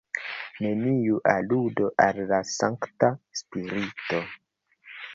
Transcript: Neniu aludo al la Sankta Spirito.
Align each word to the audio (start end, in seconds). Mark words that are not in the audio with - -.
Neniu 0.65 1.19
aludo 1.33 1.91
al 2.07 2.23
la 2.33 2.41
Sankta 2.55 3.13
Spirito. 3.45 4.27